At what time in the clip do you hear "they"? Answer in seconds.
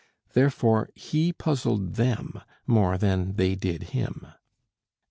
3.35-3.53